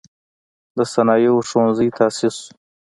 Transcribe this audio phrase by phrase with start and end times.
[0.77, 2.51] د صنایعو ښوونځی تأسیس شو.